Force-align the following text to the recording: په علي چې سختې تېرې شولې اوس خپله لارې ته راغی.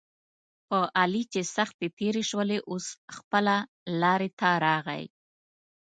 په 0.67 0.79
علي 0.99 1.23
چې 1.33 1.41
سختې 1.55 1.87
تېرې 1.99 2.23
شولې 2.29 2.59
اوس 2.69 2.85
خپله 3.15 3.55
لارې 4.01 4.29
ته 4.39 4.49
راغی. 4.65 5.03